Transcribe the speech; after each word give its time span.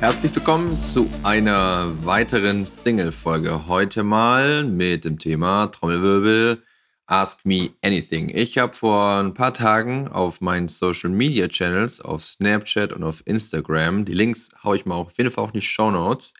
Herzlich 0.00 0.34
willkommen 0.34 0.66
zu 0.80 1.10
einer 1.24 2.06
weiteren 2.06 2.64
Single-Folge. 2.64 3.66
Heute 3.66 4.02
mal 4.02 4.64
mit 4.64 5.04
dem 5.04 5.18
Thema 5.18 5.66
Trommelwirbel 5.66 6.62
Ask 7.04 7.44
Me 7.44 7.74
Anything. 7.84 8.30
Ich 8.30 8.56
habe 8.56 8.72
vor 8.72 9.18
ein 9.18 9.34
paar 9.34 9.52
Tagen 9.52 10.08
auf 10.08 10.40
meinen 10.40 10.68
Social 10.68 11.10
Media 11.10 11.48
Channels, 11.48 12.00
auf 12.00 12.24
Snapchat 12.24 12.94
und 12.94 13.04
auf 13.04 13.22
Instagram, 13.26 14.06
die 14.06 14.14
Links 14.14 14.48
haue 14.64 14.76
ich 14.76 14.86
mal 14.86 14.94
auf 14.94 15.18
jeden 15.18 15.30
Fall 15.30 15.44
auch 15.44 15.52
in 15.52 15.60
die 15.60 15.66
Show 15.66 15.90
Notes, 15.90 16.32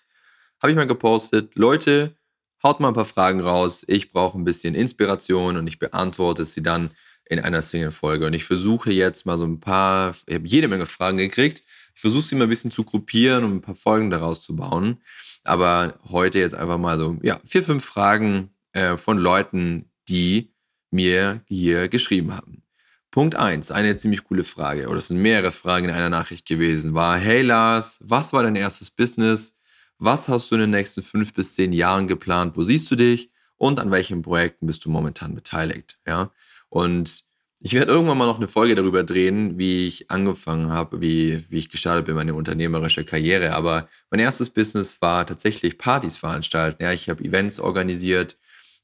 habe 0.63 0.71
ich 0.71 0.77
mal 0.77 0.87
gepostet, 0.87 1.55
Leute, 1.55 2.17
haut 2.63 2.81
mal 2.81 2.89
ein 2.89 2.95
paar 2.95 3.05
Fragen 3.05 3.41
raus. 3.43 3.85
Ich 3.87 4.11
brauche 4.11 4.39
ein 4.39 4.45
bisschen 4.45 4.75
Inspiration 4.75 5.59
und 5.59 5.67
ich 5.67 5.79
beantworte 5.79 6.47
sie 6.47 6.63
dann 6.63 6.93
in 7.31 7.39
einer 7.39 7.63
Single-Folge. 7.63 8.27
Und 8.27 8.35
ich 8.35 8.45
versuche 8.45 8.91
jetzt 8.91 9.25
mal 9.25 9.39
so 9.39 9.45
ein 9.45 9.61
paar, 9.61 10.17
ich 10.27 10.35
habe 10.35 10.49
jede 10.49 10.67
Menge 10.67 10.85
Fragen 10.85 11.17
gekriegt. 11.17 11.63
Ich 11.95 12.01
versuche 12.01 12.23
sie 12.23 12.35
mal 12.35 12.45
ein 12.45 12.51
bisschen 12.51 12.73
zu 12.73 12.83
gruppieren 12.83 13.45
und 13.45 13.55
ein 13.55 13.61
paar 13.61 13.77
Folgen 13.77 14.11
daraus 14.11 14.43
zu 14.43 14.57
bauen. 14.57 15.01
Aber 15.45 15.99
heute 16.09 16.41
jetzt 16.41 16.57
einfach 16.57 16.77
mal 16.77 16.99
so, 16.99 17.19
ja, 17.23 17.41
vier, 17.47 17.63
fünf 17.63 17.85
Fragen 17.85 18.51
äh, 18.73 18.97
von 18.97 19.17
Leuten, 19.17 19.91
die 20.09 20.53
mir 20.91 21.43
hier 21.47 21.89
geschrieben 21.89 22.35
haben. 22.35 22.65
Punkt 23.13 23.37
eins, 23.37 23.71
eine 23.71 23.97
ziemlich 23.97 24.25
coole 24.25 24.45
Frage, 24.45 24.89
oder 24.89 24.99
es 24.99 25.09
sind 25.09 25.23
mehrere 25.23 25.53
Fragen 25.53 25.87
in 25.89 25.95
einer 25.95 26.11
Nachricht 26.11 26.47
gewesen, 26.47 26.95
war, 26.95 27.17
hey 27.17 27.43
Lars, 27.43 27.99
was 28.03 28.33
war 28.33 28.43
dein 28.43 28.57
erstes 28.57 28.91
Business? 28.91 29.57
Was 29.99 30.29
hast 30.29 30.51
du 30.51 30.57
in 30.57 30.63
den 30.63 30.71
nächsten 30.71 31.03
fünf 31.03 31.33
bis 31.33 31.55
zehn 31.55 31.73
Jahren 31.73 32.09
geplant? 32.09 32.57
Wo 32.57 32.65
siehst 32.65 32.91
du 32.91 32.97
dich? 32.97 33.31
Und 33.57 33.79
an 33.79 33.91
welchen 33.91 34.23
Projekten 34.23 34.67
bist 34.67 34.85
du 34.85 34.91
momentan 34.91 35.35
beteiligt? 35.35 35.99
Ja. 36.07 36.33
Und 36.71 37.25
ich 37.63 37.75
werde 37.75 37.93
irgendwann 37.93 38.17
mal 38.17 38.27
noch 38.27 38.39
eine 38.39 38.49
Folge 38.49 38.75
darüber 38.75 39.03
drehen, 39.05 39.59
wie 39.59 39.87
ich 39.87 40.11
angefangen 40.11 40.71
habe, 40.71 41.03
wie, 41.03 41.45
wie 41.51 41.59
ich 41.59 41.69
gestartet 41.69 42.07
bin, 42.07 42.15
meine 42.15 42.33
unternehmerische 42.35 43.05
Karriere. 43.05 43.53
Aber 43.53 43.89
mein 44.11 44.21
erstes 44.21 44.49
Business 44.49 45.03
war 45.03 45.27
tatsächlich 45.27 45.77
Partys 45.77 46.17
veranstalten. 46.17 46.83
Ja, 46.83 46.93
ich 46.93 47.11
habe 47.11 47.23
Events 47.23 47.61
organisiert, 47.61 48.39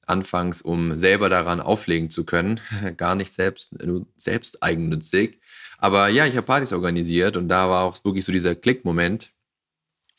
anfangs, 0.07 0.63
um 0.63 0.97
selber 0.97 1.29
daran 1.29 1.61
auflegen 1.61 2.11
zu 2.11 2.25
können. 2.25 2.61
Gar 2.97 3.15
nicht 3.15 3.33
selbst, 3.33 3.75
selbst 4.17 4.63
eigennützig. 4.63 5.41
Aber 5.79 6.09
ja, 6.09 6.27
ich 6.27 6.37
habe 6.37 6.47
Partys 6.47 6.73
organisiert 6.73 7.37
und 7.37 7.49
da 7.49 7.69
war 7.69 7.85
auch 7.85 8.05
wirklich 8.05 8.25
so 8.25 8.33
dieser 8.33 8.55
Klickmoment, 8.55 9.33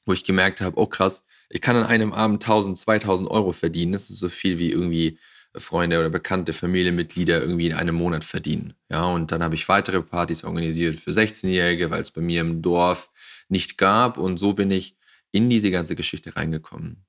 wo 0.05 0.13
ich 0.13 0.23
gemerkt 0.23 0.61
habe, 0.61 0.79
oh 0.79 0.88
krass, 0.88 1.23
ich 1.49 1.61
kann 1.61 1.75
an 1.75 1.85
einem 1.85 2.11
Abend 2.11 2.43
1000, 2.43 2.77
2000 2.77 3.29
Euro 3.29 3.51
verdienen. 3.51 3.93
Das 3.93 4.09
ist 4.09 4.19
so 4.19 4.29
viel 4.29 4.57
wie 4.57 4.71
irgendwie 4.71 5.17
Freunde 5.59 6.00
oder 6.00 6.09
bekannte 6.09 6.53
Familienmitglieder 6.53 7.41
irgendwie 7.41 7.67
in 7.67 7.73
einem 7.73 7.95
Monat 7.95 8.23
verdienen. 8.23 8.73
Ja, 8.89 9.05
und 9.05 9.31
dann 9.31 9.44
habe 9.44 9.55
ich 9.55 9.67
weitere 9.67 10.02
Partys 10.02 10.44
organisiert 10.44 10.95
für 10.95 11.11
16-Jährige, 11.11 11.89
weil 11.91 12.02
es 12.02 12.11
bei 12.11 12.22
mir 12.22 12.41
im 12.41 12.61
Dorf 12.61 13.09
nicht 13.50 13.78
gab. 13.78 14.17
Und 14.17 14.38
so 14.38 14.53
bin 14.53 14.72
ich 14.72 14.97
in 15.31 15.50
diese 15.50 15.72
ganze 15.72 15.95
Geschichte 15.95 16.35
reingekommen. 16.35 17.05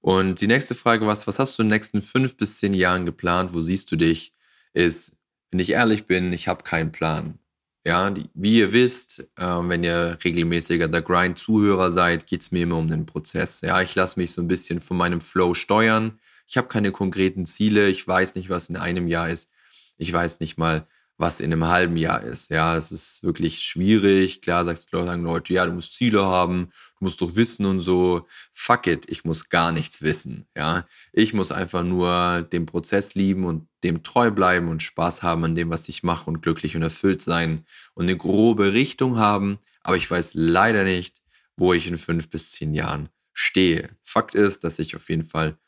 Und 0.00 0.40
die 0.40 0.46
nächste 0.46 0.74
Frage 0.74 1.06
war, 1.06 1.16
was 1.26 1.38
hast 1.38 1.58
du 1.58 1.62
in 1.62 1.68
den 1.68 1.74
nächsten 1.74 2.02
fünf 2.02 2.36
bis 2.36 2.58
zehn 2.58 2.74
Jahren 2.74 3.04
geplant? 3.04 3.52
Wo 3.52 3.60
siehst 3.60 3.90
du 3.90 3.96
dich? 3.96 4.34
Ist, 4.72 5.16
wenn 5.50 5.60
ich 5.60 5.70
ehrlich 5.70 6.06
bin, 6.06 6.32
ich 6.32 6.46
habe 6.48 6.62
keinen 6.62 6.92
Plan. 6.92 7.38
Ja, 7.86 8.10
die, 8.10 8.28
wie 8.34 8.58
ihr 8.58 8.72
wisst, 8.72 9.20
äh, 9.36 9.44
wenn 9.44 9.82
ihr 9.82 10.18
regelmäßiger 10.22 10.90
The 10.92 11.02
Grind-Zuhörer 11.02 11.90
seid, 11.90 12.26
geht 12.26 12.42
es 12.42 12.52
mir 12.52 12.64
immer 12.64 12.76
um 12.76 12.88
den 12.88 13.06
Prozess. 13.06 13.62
Ja, 13.62 13.80
ich 13.80 13.94
lasse 13.94 14.20
mich 14.20 14.32
so 14.32 14.42
ein 14.42 14.48
bisschen 14.48 14.80
von 14.80 14.96
meinem 14.96 15.20
Flow 15.20 15.54
steuern. 15.54 16.18
Ich 16.48 16.56
habe 16.56 16.68
keine 16.68 16.92
konkreten 16.92 17.46
Ziele. 17.46 17.88
Ich 17.88 18.06
weiß 18.08 18.34
nicht, 18.34 18.48
was 18.48 18.68
in 18.68 18.76
einem 18.76 19.06
Jahr 19.06 19.28
ist. 19.28 19.50
Ich 19.98 20.12
weiß 20.12 20.40
nicht 20.40 20.56
mal, 20.58 20.86
was 21.18 21.40
in 21.40 21.52
einem 21.52 21.66
halben 21.66 21.96
Jahr 21.96 22.22
ist. 22.22 22.48
Ja, 22.48 22.76
es 22.76 22.92
ist 22.92 23.24
wirklich 23.24 23.60
schwierig. 23.62 24.40
Klar 24.40 24.64
sagst 24.64 24.92
du, 24.92 25.04
sagen 25.04 25.24
Leute, 25.24 25.52
ja, 25.52 25.66
du 25.66 25.72
musst 25.72 25.94
Ziele 25.94 26.24
haben, 26.24 26.70
du 26.98 27.04
musst 27.04 27.20
doch 27.20 27.34
wissen 27.34 27.66
und 27.66 27.80
so. 27.80 28.26
Fuck 28.54 28.86
it, 28.86 29.10
ich 29.10 29.24
muss 29.24 29.48
gar 29.48 29.72
nichts 29.72 30.00
wissen. 30.00 30.46
Ja, 30.56 30.86
ich 31.12 31.34
muss 31.34 31.50
einfach 31.50 31.82
nur 31.82 32.42
den 32.52 32.66
Prozess 32.66 33.16
lieben 33.16 33.44
und 33.44 33.68
dem 33.82 34.04
treu 34.04 34.30
bleiben 34.30 34.68
und 34.68 34.82
Spaß 34.82 35.22
haben 35.22 35.44
an 35.44 35.54
dem, 35.56 35.70
was 35.70 35.88
ich 35.88 36.04
mache 36.04 36.30
und 36.30 36.40
glücklich 36.40 36.76
und 36.76 36.82
erfüllt 36.82 37.20
sein 37.20 37.66
und 37.94 38.04
eine 38.04 38.16
grobe 38.16 38.72
Richtung 38.72 39.18
haben. 39.18 39.58
Aber 39.82 39.96
ich 39.96 40.08
weiß 40.08 40.34
leider 40.34 40.84
nicht, 40.84 41.20
wo 41.56 41.72
ich 41.72 41.88
in 41.88 41.98
fünf 41.98 42.30
bis 42.30 42.52
zehn 42.52 42.74
Jahren 42.74 43.08
stehe. 43.32 43.90
Fakt 44.04 44.36
ist, 44.36 44.62
dass 44.62 44.78
ich 44.78 44.94
auf 44.94 45.08
jeden 45.10 45.24
Fall 45.24 45.58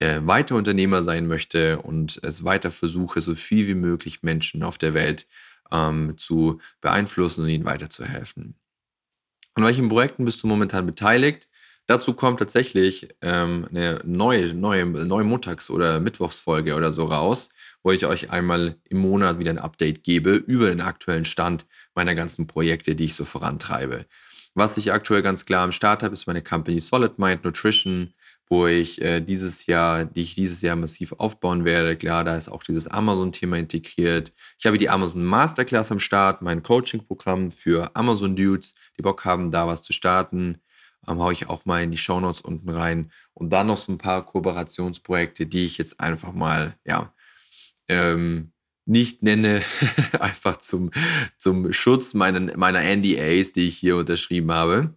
äh, 0.00 0.20
weiter 0.24 0.56
Unternehmer 0.56 1.02
sein 1.02 1.26
möchte 1.26 1.80
und 1.80 2.20
es 2.22 2.44
weiter 2.44 2.70
versuche, 2.70 3.20
so 3.20 3.34
viel 3.34 3.66
wie 3.68 3.74
möglich 3.74 4.22
Menschen 4.22 4.62
auf 4.62 4.78
der 4.78 4.94
Welt 4.94 5.26
ähm, 5.70 6.14
zu 6.16 6.60
beeinflussen 6.80 7.44
und 7.44 7.50
ihnen 7.50 7.64
weiterzuhelfen. 7.64 8.56
An 9.54 9.64
welchen 9.64 9.88
Projekten 9.88 10.24
bist 10.24 10.42
du 10.42 10.46
momentan 10.46 10.86
beteiligt? 10.86 11.48
Dazu 11.86 12.14
kommt 12.14 12.38
tatsächlich 12.38 13.08
ähm, 13.20 13.66
eine 13.68 14.00
neue, 14.04 14.54
neue, 14.54 14.86
neue 14.86 15.24
Montags- 15.24 15.70
oder 15.70 15.98
Mittwochsfolge 15.98 16.76
oder 16.76 16.92
so 16.92 17.04
raus, 17.04 17.50
wo 17.82 17.90
ich 17.90 18.06
euch 18.06 18.30
einmal 18.30 18.76
im 18.88 18.98
Monat 18.98 19.38
wieder 19.38 19.50
ein 19.50 19.58
Update 19.58 20.04
gebe 20.04 20.30
über 20.34 20.68
den 20.68 20.80
aktuellen 20.80 21.24
Stand 21.24 21.66
meiner 21.94 22.14
ganzen 22.14 22.46
Projekte, 22.46 22.94
die 22.94 23.06
ich 23.06 23.14
so 23.14 23.24
vorantreibe. 23.24 24.06
Was 24.54 24.76
ich 24.76 24.92
aktuell 24.92 25.22
ganz 25.22 25.44
klar 25.46 25.64
am 25.64 25.72
Start 25.72 26.02
habe, 26.02 26.14
ist 26.14 26.26
meine 26.26 26.42
Company 26.42 26.80
Solid 26.80 27.18
Mind 27.18 27.44
Nutrition 27.44 28.14
wo 28.50 28.66
ich 28.66 29.00
äh, 29.00 29.20
dieses 29.20 29.66
Jahr, 29.66 30.04
die 30.04 30.22
ich 30.22 30.34
dieses 30.34 30.60
Jahr 30.60 30.74
massiv 30.74 31.12
aufbauen 31.12 31.64
werde. 31.64 31.96
Klar, 31.96 32.24
da 32.24 32.36
ist 32.36 32.48
auch 32.48 32.64
dieses 32.64 32.88
Amazon-Thema 32.88 33.56
integriert. 33.56 34.32
Ich 34.58 34.66
habe 34.66 34.76
die 34.76 34.90
Amazon 34.90 35.24
Masterclass 35.24 35.92
am 35.92 36.00
Start, 36.00 36.42
mein 36.42 36.64
Coaching-Programm 36.64 37.52
für 37.52 37.94
Amazon-Dudes, 37.94 38.74
die 38.98 39.02
Bock 39.02 39.24
haben, 39.24 39.52
da 39.52 39.68
was 39.68 39.84
zu 39.84 39.92
starten. 39.92 40.58
Ähm, 41.06 41.20
haue 41.20 41.32
ich 41.32 41.48
auch 41.48 41.64
mal 41.64 41.84
in 41.84 41.92
die 41.92 41.96
Shownotes 41.96 42.40
unten 42.40 42.68
rein. 42.70 43.12
Und 43.34 43.50
dann 43.52 43.68
noch 43.68 43.76
so 43.76 43.92
ein 43.92 43.98
paar 43.98 44.26
Kooperationsprojekte, 44.26 45.46
die 45.46 45.64
ich 45.64 45.78
jetzt 45.78 46.00
einfach 46.00 46.32
mal, 46.32 46.76
ja, 46.84 47.14
ähm, 47.86 48.52
nicht 48.84 49.22
nenne, 49.22 49.62
einfach 50.18 50.56
zum, 50.56 50.90
zum 51.38 51.72
Schutz 51.72 52.14
meiner, 52.14 52.56
meiner 52.56 52.80
NDAs, 52.82 53.52
die 53.52 53.68
ich 53.68 53.78
hier 53.78 53.96
unterschrieben 53.96 54.50
habe. 54.50 54.94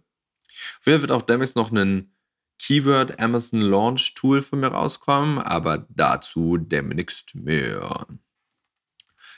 Auf 0.80 0.86
jeden 0.86 0.98
Fall 0.98 1.02
wird 1.02 1.12
auch 1.12 1.22
demnächst 1.22 1.54
noch 1.54 1.70
einen 1.70 2.13
Keyword 2.58 3.18
Amazon 3.20 3.60
Launch 3.60 4.14
Tool 4.14 4.40
von 4.40 4.60
mir 4.60 4.68
rauskommen, 4.68 5.38
aber 5.38 5.86
dazu 5.88 6.56
demnächst 6.56 7.34
mehr. 7.34 8.06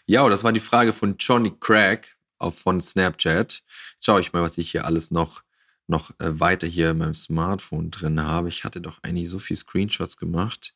Ja, 0.07 0.29
das 0.29 0.45
war 0.45 0.53
die 0.53 0.61
Frage 0.61 0.93
von 0.93 1.17
Johnny 1.19 1.53
Craig 1.59 2.17
auf 2.39 2.59
von 2.59 2.81
Snapchat. 2.81 3.63
Jetzt 3.95 4.05
schaue 4.05 4.21
ich 4.21 4.33
mal, 4.33 4.43
was 4.43 4.59
ich 4.59 4.71
hier 4.71 4.85
alles 4.85 5.11
noch, 5.11 5.43
noch 5.87 6.11
äh, 6.21 6.39
weiter 6.39 6.67
hier 6.67 6.91
in 6.91 6.99
meinem 6.99 7.15
Smartphone 7.15 7.91
drin 7.91 8.21
habe. 8.21 8.49
Ich 8.49 8.65
hatte 8.65 8.81
doch 8.81 8.99
eigentlich 9.03 9.29
so 9.29 9.39
viele 9.39 9.59
Screenshots 9.59 10.17
gemacht. 10.17 10.75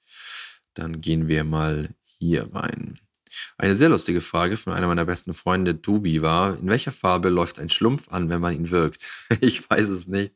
Dann 0.74 1.00
gehen 1.00 1.28
wir 1.28 1.44
mal 1.44 1.94
hier 2.04 2.52
rein. 2.52 2.98
Eine 3.58 3.74
sehr 3.74 3.88
lustige 3.88 4.20
Frage 4.20 4.56
von 4.56 4.72
einer 4.72 4.88
meiner 4.88 5.04
besten 5.04 5.34
Freunde, 5.34 5.80
Tobi, 5.80 6.22
war, 6.22 6.58
in 6.58 6.68
welcher 6.68 6.92
Farbe 6.92 7.28
läuft 7.28 7.60
ein 7.60 7.70
Schlumpf 7.70 8.08
an, 8.08 8.28
wenn 8.28 8.40
man 8.40 8.54
ihn 8.54 8.70
wirkt? 8.70 9.06
ich 9.40 9.68
weiß 9.68 9.88
es 9.88 10.08
nicht. 10.08 10.34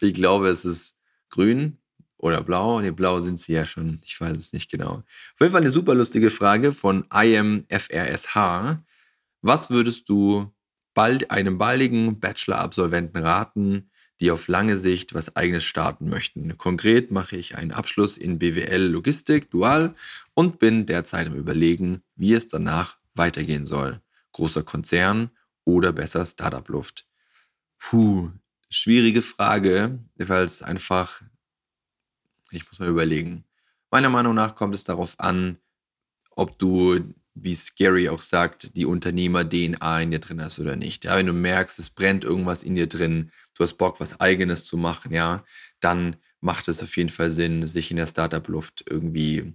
Ich 0.00 0.14
glaube, 0.14 0.48
es 0.48 0.64
ist 0.64 0.96
grün 1.28 1.78
oder 2.18 2.42
blau. 2.42 2.80
Ne, 2.80 2.92
blau 2.92 3.20
sind 3.20 3.40
sie 3.40 3.52
ja 3.52 3.64
schon. 3.64 4.00
Ich 4.04 4.20
weiß 4.20 4.36
es 4.36 4.52
nicht 4.52 4.70
genau. 4.70 5.02
Auf 5.34 5.40
jeden 5.40 5.52
Fall 5.52 5.60
eine 5.60 5.70
super 5.70 5.94
lustige 5.94 6.30
Frage 6.30 6.72
von 6.72 7.04
IMFRSH. 7.12 8.78
Was 9.42 9.70
würdest 9.70 10.08
du 10.08 10.52
bald 10.94 11.30
einem 11.30 11.58
baldigen 11.58 12.18
Bachelor-Absolventen 12.20 13.18
raten, 13.18 13.90
die 14.18 14.30
auf 14.30 14.48
lange 14.48 14.78
Sicht 14.78 15.14
was 15.14 15.36
eigenes 15.36 15.64
starten 15.64 16.08
möchten? 16.08 16.56
Konkret 16.56 17.10
mache 17.10 17.36
ich 17.36 17.56
einen 17.56 17.72
Abschluss 17.72 18.16
in 18.16 18.38
BWL 18.38 18.82
Logistik 18.82 19.50
Dual 19.50 19.94
und 20.34 20.58
bin 20.58 20.86
derzeit 20.86 21.26
am 21.26 21.36
Überlegen, 21.36 22.02
wie 22.16 22.32
es 22.32 22.48
danach 22.48 22.96
weitergehen 23.14 23.66
soll. 23.66 24.00
Großer 24.32 24.62
Konzern 24.62 25.30
oder 25.64 25.92
besser 25.92 26.24
Startup-Luft? 26.24 27.06
Puh, 27.78 28.30
schwierige 28.70 29.22
Frage, 29.22 29.98
weil 30.16 30.44
es 30.44 30.62
einfach, 30.62 31.22
ich 32.50 32.66
muss 32.66 32.78
mal 32.78 32.88
überlegen. 32.88 33.44
Meiner 33.90 34.10
Meinung 34.10 34.34
nach 34.34 34.54
kommt 34.54 34.74
es 34.74 34.84
darauf 34.84 35.18
an, 35.18 35.58
ob 36.30 36.58
du 36.58 37.14
wie 37.36 37.54
Scary 37.54 38.08
auch 38.08 38.22
sagt, 38.22 38.76
die 38.76 38.86
Unternehmer-DNA 38.86 40.00
in 40.00 40.10
dir 40.10 40.20
drin 40.20 40.40
hast 40.40 40.58
oder 40.58 40.74
nicht. 40.74 41.04
Ja, 41.04 41.16
wenn 41.16 41.26
du 41.26 41.34
merkst, 41.34 41.78
es 41.78 41.90
brennt 41.90 42.24
irgendwas 42.24 42.62
in 42.62 42.74
dir 42.74 42.88
drin, 42.88 43.30
du 43.54 43.62
hast 43.62 43.74
Bock, 43.74 44.00
was 44.00 44.20
Eigenes 44.20 44.64
zu 44.64 44.78
machen, 44.78 45.12
ja, 45.12 45.44
dann 45.80 46.16
macht 46.40 46.68
es 46.68 46.82
auf 46.82 46.96
jeden 46.96 47.10
Fall 47.10 47.30
Sinn, 47.30 47.66
sich 47.66 47.90
in 47.90 47.98
der 47.98 48.06
Startup-Luft 48.06 48.84
irgendwie 48.88 49.54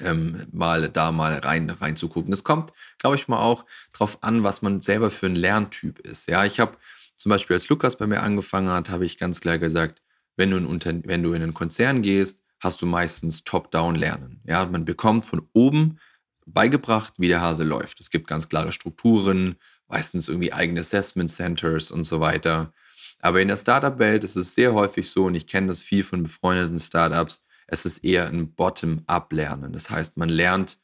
ähm, 0.00 0.46
mal 0.52 0.88
da 0.88 1.12
mal 1.12 1.38
rein 1.38 1.70
reinzugucken. 1.70 2.32
Es 2.32 2.44
kommt, 2.44 2.72
glaube 2.98 3.16
ich 3.16 3.28
mal 3.28 3.40
auch 3.40 3.64
darauf 3.92 4.22
an, 4.22 4.42
was 4.42 4.62
man 4.62 4.80
selber 4.80 5.10
für 5.10 5.26
ein 5.26 5.36
Lerntyp 5.36 6.00
ist. 6.00 6.28
Ja, 6.28 6.44
ich 6.44 6.58
habe 6.60 6.76
zum 7.20 7.28
Beispiel, 7.28 7.52
als 7.52 7.68
Lukas 7.68 7.96
bei 7.96 8.06
mir 8.06 8.22
angefangen 8.22 8.70
hat, 8.70 8.88
habe 8.88 9.04
ich 9.04 9.18
ganz 9.18 9.42
klar 9.42 9.58
gesagt, 9.58 10.00
wenn 10.38 10.50
du, 10.50 10.56
in, 10.56 11.04
wenn 11.04 11.22
du 11.22 11.34
in 11.34 11.42
einen 11.42 11.52
Konzern 11.52 12.00
gehst, 12.00 12.40
hast 12.60 12.80
du 12.80 12.86
meistens 12.86 13.44
Top-Down-Lernen. 13.44 14.40
Ja, 14.46 14.64
man 14.64 14.86
bekommt 14.86 15.26
von 15.26 15.46
oben 15.52 15.98
beigebracht, 16.46 17.12
wie 17.18 17.28
der 17.28 17.42
Hase 17.42 17.62
läuft. 17.62 18.00
Es 18.00 18.08
gibt 18.08 18.26
ganz 18.26 18.48
klare 18.48 18.72
Strukturen, 18.72 19.56
meistens 19.86 20.28
irgendwie 20.28 20.54
eigene 20.54 20.80
Assessment 20.80 21.30
Centers 21.30 21.90
und 21.90 22.04
so 22.04 22.20
weiter. 22.20 22.72
Aber 23.18 23.42
in 23.42 23.48
der 23.48 23.58
Startup-Welt 23.58 24.24
ist 24.24 24.36
es 24.36 24.54
sehr 24.54 24.72
häufig 24.72 25.10
so, 25.10 25.26
und 25.26 25.34
ich 25.34 25.46
kenne 25.46 25.66
das 25.66 25.80
viel 25.80 26.02
von 26.02 26.22
befreundeten 26.22 26.80
Startups, 26.80 27.44
es 27.66 27.84
ist 27.84 27.98
eher 27.98 28.28
ein 28.28 28.54
Bottom-up-Lernen. 28.54 29.74
Das 29.74 29.90
heißt, 29.90 30.16
man 30.16 30.30
lernt 30.30 30.78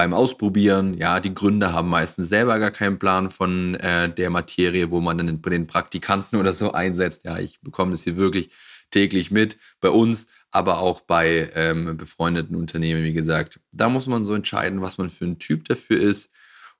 beim 0.00 0.14
Ausprobieren, 0.14 0.94
ja, 0.94 1.20
die 1.20 1.34
Gründer 1.34 1.74
haben 1.74 1.90
meistens 1.90 2.30
selber 2.30 2.58
gar 2.58 2.70
keinen 2.70 2.98
Plan 2.98 3.28
von 3.28 3.74
äh, 3.74 4.10
der 4.10 4.30
Materie, 4.30 4.90
wo 4.90 4.98
man 5.02 5.18
dann 5.18 5.42
den 5.42 5.66
Praktikanten 5.66 6.38
oder 6.38 6.54
so 6.54 6.72
einsetzt. 6.72 7.26
Ja, 7.26 7.38
ich 7.38 7.60
bekomme 7.60 7.90
das 7.90 8.04
hier 8.04 8.16
wirklich 8.16 8.48
täglich 8.90 9.30
mit. 9.30 9.58
Bei 9.78 9.90
uns, 9.90 10.28
aber 10.50 10.78
auch 10.78 11.02
bei 11.02 11.50
ähm, 11.54 11.98
befreundeten 11.98 12.56
Unternehmen, 12.56 13.04
wie 13.04 13.12
gesagt. 13.12 13.60
Da 13.72 13.90
muss 13.90 14.06
man 14.06 14.24
so 14.24 14.32
entscheiden, 14.32 14.80
was 14.80 14.96
man 14.96 15.10
für 15.10 15.26
ein 15.26 15.38
Typ 15.38 15.66
dafür 15.66 16.00
ist, 16.00 16.32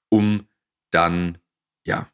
um 0.08 0.46
dann, 0.90 1.36
ja, 1.84 2.08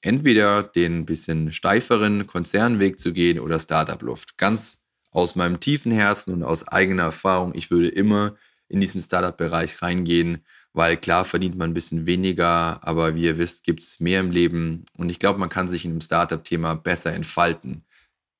entweder 0.00 0.62
den 0.62 1.04
bisschen 1.04 1.52
steiferen 1.52 2.26
Konzernweg 2.26 2.98
zu 2.98 3.12
gehen 3.12 3.40
oder 3.40 3.60
Startup-Luft. 3.60 4.38
Ganz 4.38 4.82
aus 5.10 5.34
meinem 5.34 5.60
tiefen 5.60 5.92
Herzen 5.92 6.32
und 6.32 6.42
aus 6.42 6.66
eigener 6.66 7.02
Erfahrung, 7.02 7.54
ich 7.54 7.70
würde 7.70 7.88
immer 7.88 8.36
in 8.68 8.80
diesen 8.80 9.00
Startup-Bereich 9.00 9.82
reingehen, 9.82 10.44
weil 10.72 10.96
klar 10.96 11.24
verdient 11.24 11.56
man 11.56 11.70
ein 11.70 11.74
bisschen 11.74 12.06
weniger, 12.06 12.80
aber 12.82 13.14
wie 13.14 13.24
ihr 13.24 13.38
wisst, 13.38 13.64
gibt 13.64 13.82
es 13.82 14.00
mehr 14.00 14.20
im 14.20 14.30
Leben 14.30 14.84
und 14.94 15.08
ich 15.08 15.18
glaube, 15.18 15.38
man 15.38 15.48
kann 15.48 15.68
sich 15.68 15.84
in 15.84 15.92
einem 15.92 16.00
Startup-Thema 16.00 16.74
besser 16.74 17.12
entfalten. 17.12 17.84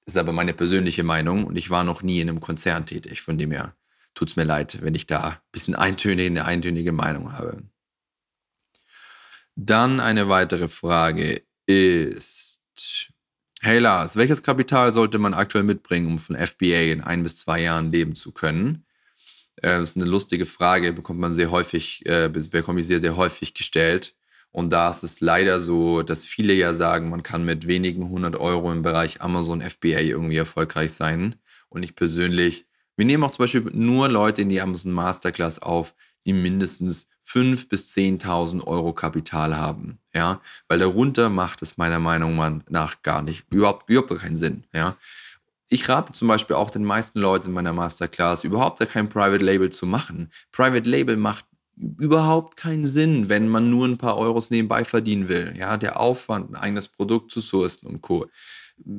Das 0.04 0.14
ist 0.14 0.18
aber 0.18 0.32
meine 0.32 0.54
persönliche 0.54 1.02
Meinung 1.02 1.44
und 1.44 1.56
ich 1.56 1.70
war 1.70 1.84
noch 1.84 2.02
nie 2.02 2.20
in 2.20 2.28
einem 2.28 2.40
Konzern 2.40 2.86
tätig, 2.86 3.22
von 3.22 3.38
dem 3.38 3.50
her 3.50 3.74
tut 4.14 4.30
es 4.30 4.36
mir 4.36 4.44
leid, 4.44 4.78
wenn 4.82 4.94
ich 4.94 5.06
da 5.06 5.28
ein 5.28 5.36
bisschen 5.52 5.74
eintönige, 5.74 6.26
eine 6.26 6.44
eintönige 6.44 6.92
Meinung 6.92 7.32
habe. 7.32 7.62
Dann 9.54 10.00
eine 10.00 10.28
weitere 10.28 10.68
Frage 10.68 11.42
ist, 11.66 12.46
Hey 13.62 13.78
Lars, 13.78 14.14
welches 14.14 14.44
Kapital 14.44 14.92
sollte 14.92 15.18
man 15.18 15.34
aktuell 15.34 15.64
mitbringen, 15.64 16.06
um 16.06 16.18
von 16.18 16.36
FBA 16.36 16.92
in 16.92 17.00
ein 17.00 17.24
bis 17.24 17.36
zwei 17.36 17.62
Jahren 17.62 17.90
leben 17.90 18.14
zu 18.14 18.30
können? 18.30 18.85
Äh, 19.56 19.78
das 19.80 19.90
ist 19.90 19.96
eine 19.96 20.06
lustige 20.06 20.46
Frage, 20.46 20.92
bekommt 20.92 21.20
man 21.20 21.32
sehr 21.32 21.50
häufig, 21.50 22.04
äh, 22.06 22.28
bekomme 22.28 22.80
ich 22.80 22.86
sehr, 22.86 23.00
sehr 23.00 23.16
häufig 23.16 23.54
gestellt. 23.54 24.14
Und 24.52 24.70
da 24.70 24.88
ist 24.88 25.02
es 25.02 25.20
leider 25.20 25.60
so, 25.60 26.02
dass 26.02 26.24
viele 26.24 26.54
ja 26.54 26.72
sagen, 26.72 27.10
man 27.10 27.22
kann 27.22 27.44
mit 27.44 27.66
wenigen 27.66 28.08
hundert 28.08 28.38
Euro 28.38 28.72
im 28.72 28.82
Bereich 28.82 29.20
Amazon 29.20 29.60
FBA 29.60 30.00
irgendwie 30.00 30.36
erfolgreich 30.36 30.92
sein. 30.94 31.36
Und 31.68 31.82
ich 31.82 31.94
persönlich, 31.94 32.66
wir 32.96 33.04
nehmen 33.04 33.22
auch 33.24 33.32
zum 33.32 33.42
Beispiel 33.42 33.62
nur 33.74 34.08
Leute 34.08 34.42
in 34.42 34.48
die 34.48 34.60
Amazon 34.60 34.92
Masterclass 34.92 35.58
auf, 35.60 35.94
die 36.24 36.32
mindestens 36.32 37.08
5.000 37.26 37.68
bis 37.68 37.94
10.000 37.94 38.66
Euro 38.66 38.92
Kapital 38.92 39.56
haben. 39.56 39.98
Ja, 40.14 40.40
weil 40.68 40.78
darunter 40.78 41.28
macht 41.28 41.60
es 41.60 41.76
meiner 41.76 41.98
Meinung 41.98 42.62
nach 42.68 43.02
gar 43.02 43.22
nicht, 43.22 43.44
überhaupt, 43.52 43.90
überhaupt 43.90 44.22
keinen 44.22 44.36
Sinn. 44.36 44.64
Ja, 44.72 44.96
ich 45.68 45.88
rate 45.88 46.12
zum 46.12 46.28
Beispiel 46.28 46.56
auch 46.56 46.70
den 46.70 46.84
meisten 46.84 47.18
Leuten 47.18 47.48
in 47.48 47.52
meiner 47.52 47.72
Masterclass, 47.72 48.44
überhaupt 48.44 48.86
kein 48.88 49.08
Private 49.08 49.44
Label 49.44 49.70
zu 49.70 49.86
machen. 49.86 50.30
Private 50.52 50.88
Label 50.88 51.16
macht 51.16 51.44
überhaupt 51.76 52.56
keinen 52.56 52.86
Sinn, 52.86 53.28
wenn 53.28 53.48
man 53.48 53.68
nur 53.70 53.86
ein 53.86 53.98
paar 53.98 54.16
Euros 54.16 54.50
nebenbei 54.50 54.84
verdienen 54.84 55.28
will. 55.28 55.54
Ja, 55.56 55.76
der 55.76 56.00
Aufwand, 56.00 56.50
ein 56.50 56.56
eigenes 56.56 56.88
Produkt 56.88 57.30
zu 57.30 57.40
sourcen 57.40 57.86
und 57.86 58.00
Co. 58.00 58.26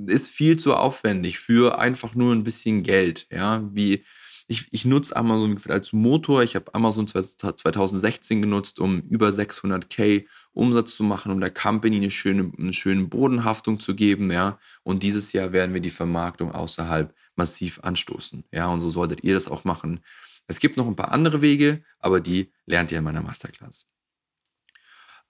ist 0.05 0.29
viel 0.29 0.57
zu 0.57 0.75
aufwendig 0.75 1.39
für 1.39 1.79
einfach 1.79 2.15
nur 2.15 2.33
ein 2.33 2.43
bisschen 2.43 2.83
Geld. 2.83 3.27
Ja, 3.31 3.63
wie 3.73 4.03
ich, 4.47 4.67
ich 4.71 4.85
nutze 4.85 5.15
Amazon 5.15 5.55
gesagt, 5.55 5.71
als 5.71 5.91
Motor. 5.91 6.41
Ich 6.41 6.55
habe 6.55 6.73
Amazon 6.73 7.05
2016 7.05 8.41
genutzt, 8.41 8.79
um 8.79 9.01
über 9.01 9.27
600k 9.27 10.25
Umsatz 10.53 10.95
zu 10.95 11.03
machen, 11.03 11.33
um 11.33 11.41
der 11.41 11.51
Company 11.51 11.97
eine 11.97 12.11
schöne, 12.11 12.51
eine 12.57 12.73
schöne 12.73 13.05
Bodenhaftung 13.05 13.79
zu 13.79 13.93
geben. 13.93 14.31
Ja? 14.31 14.57
Und 14.83 15.03
dieses 15.03 15.33
Jahr 15.33 15.51
werden 15.51 15.73
wir 15.73 15.81
die 15.81 15.89
Vermarktung 15.89 16.53
außerhalb 16.53 17.13
massiv 17.35 17.79
anstoßen. 17.83 18.45
Ja? 18.51 18.67
Und 18.67 18.79
so 18.79 18.89
solltet 18.89 19.23
ihr 19.23 19.33
das 19.33 19.49
auch 19.49 19.65
machen. 19.65 19.99
Es 20.47 20.59
gibt 20.59 20.77
noch 20.77 20.87
ein 20.87 20.95
paar 20.95 21.11
andere 21.11 21.41
Wege, 21.41 21.83
aber 21.99 22.21
die 22.21 22.51
lernt 22.65 22.91
ihr 22.93 22.99
in 22.99 23.03
meiner 23.03 23.21
Masterclass. 23.21 23.85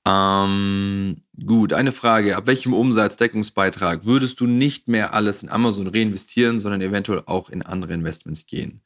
Ähm, 0.06 1.18
gut, 1.44 1.74
eine 1.74 1.92
Frage. 1.92 2.38
Ab 2.38 2.46
welchem 2.46 2.74
Umsatzdeckungsbeitrag 2.74 4.06
würdest 4.06 4.40
du 4.40 4.46
nicht 4.46 4.88
mehr 4.88 5.14
alles 5.14 5.42
in 5.42 5.50
Amazon 5.50 5.88
reinvestieren, 5.88 6.60
sondern 6.60 6.82
eventuell 6.82 7.24
auch 7.26 7.50
in 7.50 7.64
andere 7.64 7.94
Investments 7.94 8.46
gehen? 8.46 8.84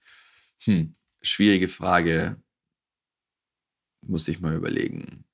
Hm, 0.65 0.95
schwierige 1.21 1.67
Frage. 1.67 2.37
Muss 4.01 4.27
ich 4.27 4.39
mal 4.39 4.55
überlegen. 4.55 5.25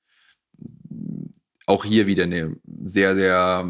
Auch 1.66 1.84
hier 1.84 2.06
wieder 2.06 2.24
eine 2.24 2.56
sehr, 2.84 3.14
sehr 3.14 3.68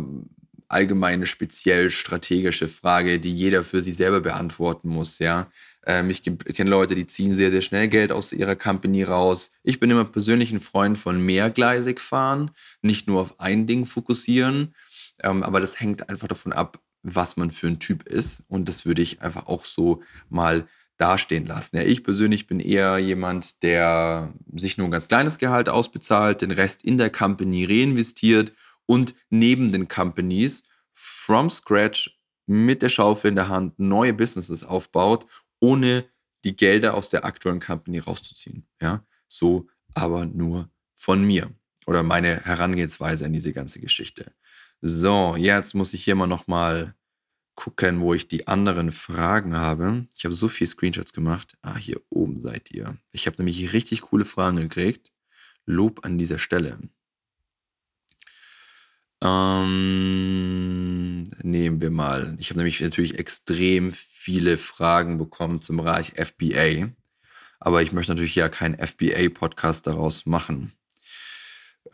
allgemeine, 0.69 1.27
speziell 1.27 1.91
strategische 1.91 2.69
Frage, 2.69 3.19
die 3.19 3.35
jeder 3.35 3.65
für 3.65 3.83
sich 3.83 3.97
selber 3.97 4.21
beantworten 4.21 4.89
muss, 4.89 5.19
ja. 5.19 5.51
Ähm, 5.87 6.11
ich 6.11 6.23
kenne 6.23 6.71
Leute, 6.71 6.95
die 6.95 7.07
ziehen 7.07 7.35
sehr, 7.35 7.51
sehr 7.51 7.63
schnell 7.63 7.89
Geld 7.89 8.13
aus 8.13 8.33
ihrer 8.33 8.55
Company 8.55 9.03
raus. 9.03 9.51
Ich 9.63 9.81
bin 9.81 9.91
immer 9.91 10.05
persönlich 10.05 10.53
ein 10.53 10.61
Freund 10.61 10.99
von 10.99 11.21
mehrgleisig 11.21 12.01
fahren, 12.01 12.51
nicht 12.83 13.09
nur 13.09 13.23
auf 13.23 13.41
ein 13.41 13.67
Ding 13.67 13.87
fokussieren. 13.87 14.75
Ähm, 15.23 15.43
aber 15.43 15.61
das 15.61 15.81
hängt 15.81 16.09
einfach 16.11 16.29
davon 16.29 16.53
ab, 16.53 16.81
was 17.03 17.37
man 17.37 17.51
für 17.51 17.69
ein 17.69 17.79
Typ 17.81 18.07
ist. 18.07 18.45
Und 18.49 18.69
das 18.69 18.85
würde 18.85 19.03
ich 19.03 19.23
einfach 19.23 19.47
auch 19.47 19.65
so 19.65 20.03
mal 20.29 20.69
dastehen 20.99 21.47
lassen. 21.47 21.77
Ja, 21.77 21.83
ich 21.83 22.05
persönlich 22.05 22.47
bin 22.47 22.61
eher 22.61 22.99
jemand, 22.99 23.63
der 23.63 24.35
sich 24.55 24.77
nur 24.77 24.89
ein 24.89 24.91
ganz 24.91 25.09
kleines 25.09 25.39
Gehalt 25.39 25.69
ausbezahlt, 25.69 26.43
den 26.43 26.51
Rest 26.51 26.85
in 26.85 26.99
der 26.99 27.11
Company 27.11 27.65
reinvestiert 27.65 28.53
und 28.87 29.15
neben 29.31 29.73
den 29.73 29.89
Companies 29.89 30.65
from 30.93 31.49
scratch 31.49 32.19
mit 32.47 32.83
der 32.83 32.89
Schaufel 32.89 33.29
in 33.29 33.37
der 33.37 33.49
Hand 33.49 33.79
neue 33.79 34.13
Businesses 34.13 34.65
aufbaut, 34.65 35.27
ohne 35.61 36.07
die 36.45 36.57
Gelder 36.57 36.95
aus 36.95 37.09
der 37.09 37.25
aktuellen 37.25 37.61
Company 37.61 37.99
rauszuziehen. 37.99 38.67
Ja, 38.81 39.05
so 39.29 39.69
aber 39.95 40.27
nur 40.27 40.71
von 40.95 41.23
mir 41.23 41.51
oder 41.87 42.03
meine 42.03 42.45
Herangehensweise 42.45 43.27
an 43.27 43.33
diese 43.33 43.53
ganze 43.53 43.81
Geschichte. 43.81 44.33
So, 44.81 45.35
jetzt 45.37 45.75
muss 45.75 45.95
ich 45.95 46.05
hier 46.05 46.15
mal 46.15 46.27
nochmal 46.27 46.95
gucken, 47.59 48.01
wo 48.01 48.15
ich 48.15 48.29
die 48.29 48.47
anderen 48.47 48.93
Fragen 48.93 49.57
habe. 49.57 50.07
Ich 50.17 50.25
habe 50.25 50.33
so 50.33 50.47
viele 50.47 50.69
Screenshots 50.69 51.13
gemacht. 51.13 51.59
Ah, 51.61 51.77
hier 51.77 52.01
oben 52.09 52.41
seid 52.41 52.71
ihr. 52.71 52.97
Ich 53.11 53.27
habe 53.27 53.39
nämlich 53.39 53.73
richtig 53.73 54.03
coole 54.03 54.25
Fragen 54.25 54.59
gekriegt. 54.59 55.11
Lob 55.67 56.05
an 56.05 56.19
dieser 56.19 56.39
Stelle. 56.39 56.79
Ähm, 59.25 60.45
nehmen 61.43 61.83
wir 61.83 61.91
mal. 61.91 62.37
Ich 62.39 62.51
habe 62.51 62.59
nämlich 62.59 62.81
natürlich 62.81 63.19
extrem 63.19 63.93
viele 63.93 64.57
Fragen 64.57 65.19
bekommen 65.19 65.61
zum 65.61 65.79
Bereich 65.79 66.13
FBA. 66.15 66.91
Aber 67.59 67.83
ich 67.83 67.91
möchte 67.91 68.13
natürlich 68.13 68.37
ja 68.37 68.49
keinen 68.49 68.79
FBA-Podcast 68.79 69.89
daraus 69.89 70.27
machen. 70.27 70.78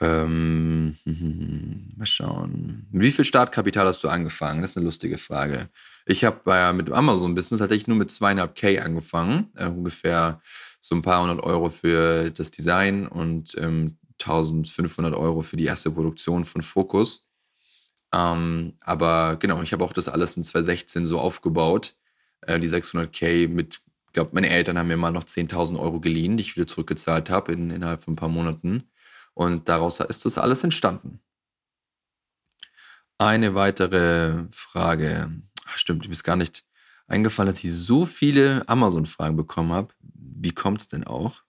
Ähm, 0.00 0.96
mal 1.96 2.06
schauen. 2.06 2.86
Wie 2.90 3.10
viel 3.10 3.24
Startkapital 3.24 3.86
hast 3.86 4.02
du 4.02 4.08
angefangen? 4.08 4.60
Das 4.60 4.70
ist 4.70 4.76
eine 4.76 4.86
lustige 4.86 5.18
Frage. 5.18 5.68
Ich 6.06 6.24
habe 6.24 6.40
äh, 6.52 6.72
mit 6.72 6.90
Amazon-Business 6.90 7.60
tatsächlich 7.60 7.86
nur 7.86 7.96
mit 7.96 8.10
zweieinhalb 8.10 8.54
K 8.54 8.80
angefangen. 8.80 9.50
Äh, 9.56 9.66
ungefähr 9.66 10.40
so 10.80 10.94
ein 10.94 11.02
paar 11.02 11.22
hundert 11.22 11.42
Euro 11.42 11.70
für 11.70 12.30
das 12.30 12.50
Design 12.50 13.06
und 13.06 13.56
ähm, 13.58 13.98
1500 14.20 15.14
Euro 15.14 15.40
für 15.40 15.56
die 15.56 15.64
erste 15.64 15.90
Produktion 15.90 16.44
von 16.44 16.62
Focus. 16.62 17.26
Ähm, 18.12 18.74
aber 18.80 19.36
genau, 19.36 19.62
ich 19.62 19.72
habe 19.72 19.84
auch 19.84 19.92
das 19.92 20.08
alles 20.08 20.36
in 20.36 20.44
2016 20.44 21.04
so 21.04 21.18
aufgebaut. 21.18 21.96
Äh, 22.42 22.60
die 22.60 22.68
600k 22.68 23.48
mit, 23.48 23.80
ich 24.06 24.12
glaube, 24.12 24.30
meine 24.34 24.50
Eltern 24.50 24.78
haben 24.78 24.88
mir 24.88 24.96
mal 24.96 25.10
noch 25.10 25.24
10.000 25.24 25.78
Euro 25.80 26.00
geliehen, 26.00 26.36
die 26.36 26.42
ich 26.42 26.56
wieder 26.56 26.66
zurückgezahlt 26.66 27.30
habe 27.30 27.52
in, 27.52 27.70
innerhalb 27.70 28.02
von 28.02 28.14
ein 28.14 28.16
paar 28.16 28.28
Monaten. 28.28 28.84
Und 29.34 29.68
daraus 29.68 30.00
ist 30.00 30.24
das 30.24 30.38
alles 30.38 30.64
entstanden. 30.64 31.20
Eine 33.18 33.54
weitere 33.54 34.46
Frage. 34.50 35.30
Ach, 35.66 35.78
stimmt, 35.78 36.06
mir 36.06 36.12
ist 36.12 36.24
gar 36.24 36.36
nicht 36.36 36.64
eingefallen, 37.06 37.48
dass 37.52 37.62
ich 37.62 37.72
so 37.72 38.06
viele 38.06 38.68
Amazon-Fragen 38.68 39.36
bekommen 39.36 39.72
habe. 39.72 39.94
Wie 40.00 40.52
kommt 40.52 40.80
es 40.80 40.88
denn 40.88 41.04
auch? 41.04 41.42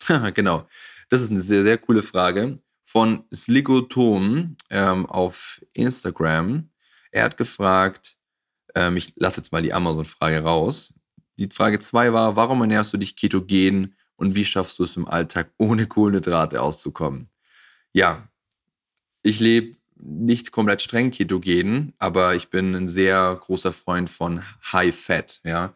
genau. 0.34 0.66
Das 1.08 1.20
ist 1.20 1.30
eine 1.30 1.40
sehr, 1.40 1.62
sehr 1.62 1.78
coole 1.78 2.02
Frage 2.02 2.60
von 2.84 3.24
Sligotom 3.34 4.56
ähm, 4.70 5.06
auf 5.06 5.60
Instagram. 5.72 6.70
Er 7.10 7.24
hat 7.24 7.36
gefragt, 7.36 8.16
ähm, 8.74 8.96
ich 8.96 9.12
lasse 9.16 9.38
jetzt 9.38 9.52
mal 9.52 9.62
die 9.62 9.72
Amazon-Frage 9.72 10.42
raus. 10.42 10.94
Die 11.38 11.48
Frage 11.48 11.80
2 11.80 12.12
war, 12.12 12.36
warum 12.36 12.60
ernährst 12.60 12.92
du 12.92 12.96
dich 12.96 13.16
ketogen 13.16 13.96
und 14.20 14.34
wie 14.34 14.44
schaffst 14.44 14.78
du 14.78 14.84
es 14.84 14.96
im 14.96 15.08
Alltag 15.08 15.50
ohne 15.56 15.86
Kohlenhydrate 15.86 16.60
auszukommen? 16.60 17.30
Ja, 17.92 18.28
ich 19.22 19.40
lebe 19.40 19.76
nicht 19.96 20.52
komplett 20.52 20.82
streng 20.82 21.10
ketogen, 21.10 21.94
aber 21.98 22.34
ich 22.34 22.50
bin 22.50 22.74
ein 22.74 22.86
sehr 22.86 23.38
großer 23.40 23.72
Freund 23.72 24.10
von 24.10 24.42
High 24.72 24.94
Fat, 24.94 25.40
ja, 25.42 25.74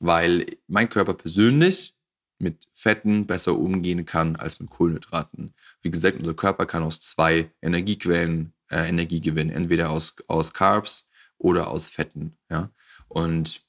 weil 0.00 0.46
mein 0.66 0.88
Körper 0.88 1.14
persönlich 1.14 1.94
mit 2.38 2.68
Fetten 2.72 3.26
besser 3.26 3.56
umgehen 3.56 4.04
kann 4.04 4.34
als 4.34 4.58
mit 4.58 4.68
Kohlenhydraten. 4.68 5.54
Wie 5.80 5.90
gesagt, 5.90 6.18
unser 6.18 6.34
Körper 6.34 6.66
kann 6.66 6.82
aus 6.82 6.98
zwei 6.98 7.50
Energiequellen 7.62 8.52
äh, 8.68 8.88
Energie 8.88 9.20
gewinnen, 9.20 9.50
entweder 9.50 9.90
aus, 9.90 10.16
aus 10.26 10.52
Carbs 10.52 11.08
oder 11.38 11.68
aus 11.68 11.88
Fetten, 11.88 12.36
ja. 12.50 12.70
Und 13.08 13.64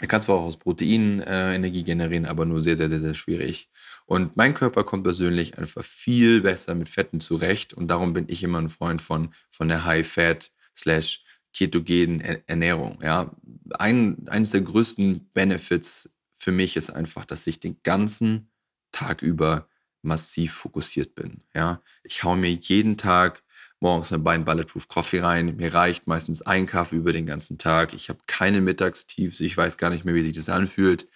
er 0.00 0.06
kann 0.06 0.22
zwar 0.22 0.36
auch 0.36 0.44
aus 0.44 0.58
Proteinen 0.58 1.20
äh, 1.20 1.54
Energie 1.54 1.84
generieren, 1.84 2.24
aber 2.24 2.46
nur 2.46 2.62
sehr, 2.62 2.76
sehr, 2.76 2.88
sehr, 2.88 3.00
sehr 3.00 3.14
schwierig. 3.14 3.68
Und 4.06 4.36
mein 4.36 4.54
Körper 4.54 4.82
kommt 4.82 5.04
persönlich 5.04 5.58
einfach 5.58 5.84
viel 5.84 6.40
besser 6.40 6.74
mit 6.74 6.88
Fetten 6.88 7.20
zurecht 7.20 7.74
und 7.74 7.88
darum 7.88 8.14
bin 8.14 8.24
ich 8.28 8.42
immer 8.42 8.58
ein 8.58 8.70
Freund 8.70 9.02
von, 9.02 9.34
von 9.50 9.68
der 9.68 9.84
High-Fat 9.84 10.50
slash 10.74 11.22
ketogenen 11.52 12.20
Ernährung. 12.46 12.98
Ja, 13.02 13.36
ein, 13.78 14.26
eines 14.28 14.50
der 14.50 14.62
größten 14.62 15.30
Benefits 15.34 16.14
für 16.34 16.52
mich 16.52 16.76
ist 16.76 16.90
einfach, 16.90 17.26
dass 17.26 17.46
ich 17.46 17.60
den 17.60 17.76
ganzen 17.82 18.50
Tag 18.92 19.20
über 19.20 19.68
massiv 20.02 20.54
fokussiert 20.54 21.14
bin. 21.14 21.42
Ja, 21.54 21.82
ich 22.02 22.24
hau 22.24 22.36
mir 22.36 22.50
jeden 22.50 22.96
Tag 22.96 23.42
morgens 23.80 24.12
eine 24.12 24.22
Bein 24.22 24.44
Bulletproof 24.44 24.88
Coffee 24.88 25.20
rein. 25.20 25.56
Mir 25.56 25.74
reicht 25.74 26.06
meistens 26.06 26.42
ein 26.42 26.66
Kaffee 26.66 26.96
über 26.96 27.12
den 27.12 27.26
ganzen 27.26 27.58
Tag. 27.58 27.94
Ich 27.94 28.08
habe 28.08 28.20
keine 28.26 28.60
Mittagstiefs. 28.60 29.40
Ich 29.40 29.56
weiß 29.56 29.78
gar 29.78 29.90
nicht 29.90 30.04
mehr, 30.04 30.14
wie 30.14 30.22
sich 30.22 30.34
das 30.34 30.48
anfühlt. 30.48 31.08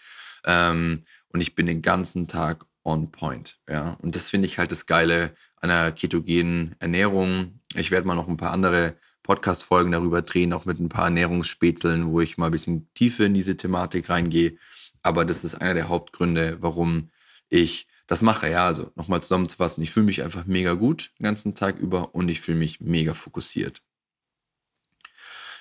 Ähm, 0.45 1.05
und 1.29 1.41
ich 1.41 1.55
bin 1.55 1.67
den 1.67 1.83
ganzen 1.83 2.27
Tag 2.27 2.65
on 2.83 3.11
point. 3.11 3.59
Ja, 3.69 3.99
und 4.03 4.17
das 4.17 4.29
finde 4.29 4.47
ich 4.47 4.59
halt 4.59 4.73
das 4.73 4.87
Geile 4.87 5.35
einer 5.57 5.93
ketogenen 5.93 6.75
Ernährung. 6.79 7.61
Ich 7.75 7.91
werde 7.91 8.07
mal 8.07 8.15
noch 8.15 8.29
ein 8.29 8.37
paar 8.37 8.53
andere 8.53 8.97
Podcast-Folgen 9.23 9.93
darüber 9.93 10.23
drehen, 10.23 10.53
auch 10.53 10.65
mit 10.67 10.79
ein 10.79 10.91
paar 10.91 11.07
Ernährungsspätzeln, 11.07 12.11
wo 12.11 12.21
ich 12.21 12.37
mal 12.39 12.47
ein 12.47 12.53
bisschen 12.53 12.93
tiefer 12.95 13.25
in 13.25 13.35
diese 13.35 13.57
Thematik 13.57 14.11
reingehe. 14.11 14.59
Aber 15.03 15.25
das 15.25 15.45
ist 15.45 15.55
einer 15.55 15.75
der 15.75 15.89
Hauptgründe, 15.89 16.59
warum 16.61 17.11
ich 17.49 17.89
das 18.07 18.23
mache. 18.23 18.51
Ja, 18.51 18.67
also 18.67 18.91
nochmal 18.97 19.23
zusammenzufassen, 19.23 19.83
ich 19.83 19.91
fühle 19.91 20.07
mich 20.07 20.23
einfach 20.23 20.47
mega 20.47 20.75
gut 20.75 21.13
den 21.19 21.25
ganzen 21.25 21.55
Tag 21.55 21.79
über 21.79 22.15
und 22.15 22.29
ich 22.29 22.41
fühle 22.41 22.59
mich 22.59 22.81
mega 22.81 23.15
fokussiert. 23.15 23.83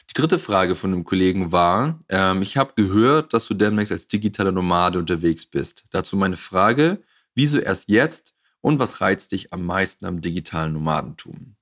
Die 0.10 0.14
dritte 0.14 0.38
Frage 0.38 0.76
von 0.76 0.92
einem 0.92 1.06
Kollegen 1.06 1.52
war, 1.52 2.04
ähm, 2.10 2.42
ich 2.42 2.58
habe 2.58 2.74
gehört, 2.76 3.34
dass 3.34 3.48
du 3.48 3.54
demnächst 3.54 3.92
als 3.92 4.08
digitaler 4.08 4.52
Nomade 4.52 5.00
unterwegs 5.00 5.46
bist. 5.46 5.86
Dazu 5.92 6.18
meine 6.18 6.36
Frage, 6.36 7.02
wieso 7.36 7.58
erst 7.58 7.90
jetzt 7.90 8.36
und 8.62 8.80
was 8.80 9.02
reizt 9.02 9.32
dich 9.32 9.54
am 9.54 9.66
meisten 9.66 10.06
am 10.06 10.22
digitalen 10.22 10.74
Nomadentum? 10.74 11.56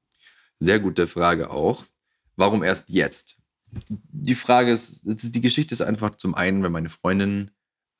Sehr 0.59 0.79
gute 0.79 1.07
Frage 1.07 1.51
auch. 1.51 1.85
Warum 2.35 2.63
erst 2.63 2.89
jetzt? 2.89 3.37
Die 3.87 4.35
Frage 4.35 4.73
ist, 4.73 5.01
die 5.03 5.41
Geschichte 5.41 5.73
ist 5.73 5.81
einfach 5.81 6.15
zum 6.15 6.35
einen, 6.35 6.61
wenn 6.63 6.71
meine 6.71 6.89
Freundin 6.89 7.51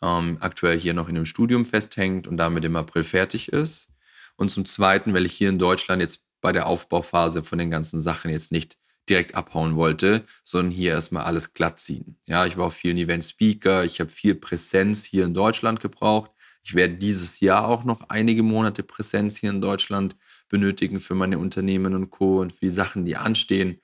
ähm, 0.02 0.38
aktuell 0.40 0.80
hier 0.80 0.94
noch 0.94 1.10
in 1.10 1.16
einem 1.16 1.26
Studium 1.26 1.66
festhängt 1.66 2.28
und 2.28 2.38
damit 2.38 2.66
im 2.66 2.76
April 2.76 3.04
fertig 3.04 3.52
ist. 3.52 3.90
Und 4.36 4.50
zum 4.50 4.66
Zweiten, 4.66 5.14
weil 5.14 5.26
ich 5.26 5.34
hier 5.34 5.50
in 5.50 5.60
Deutschland 5.60 6.02
jetzt 6.02 6.24
bei 6.42 6.52
der 6.52 6.66
Aufbauphase 6.66 7.44
von 7.44 7.60
den 7.60 7.70
ganzen 7.70 8.02
Sachen 8.02 8.32
jetzt 8.32 8.52
nicht 8.52 8.78
direkt 9.10 9.36
abhauen 9.36 9.76
wollte, 9.76 10.26
sondern 10.44 10.72
hier 10.72 10.92
erstmal 10.92 11.24
alles 11.24 11.54
glatt 11.54 11.80
ziehen. 11.80 12.18
Ja, 12.28 12.46
ich 12.46 12.58
war 12.58 12.68
auf 12.68 12.74
vielen 12.74 12.98
Event 12.98 13.24
Speaker, 13.24 13.84
ich 13.84 14.00
habe 14.00 14.10
viel 14.10 14.36
Präsenz 14.36 15.04
hier 15.04 15.26
in 15.26 15.34
Deutschland 15.34 15.80
gebraucht. 15.80 16.32
Ich 16.64 16.76
werde 16.76 16.96
dieses 16.96 17.40
Jahr 17.40 17.68
auch 17.68 17.84
noch 17.84 18.10
einige 18.10 18.44
Monate 18.44 18.84
Präsenz 18.84 19.38
hier 19.38 19.50
in 19.50 19.62
Deutschland 19.62 20.16
benötigen 20.50 21.00
für 21.00 21.16
meine 21.16 21.40
Unternehmen 21.40 21.96
und 21.96 22.12
Co. 22.12 22.40
und 22.40 22.54
für 22.54 22.66
die 22.66 22.72
Sachen, 22.72 23.06
die 23.06 23.16
anstehen. 23.16 23.82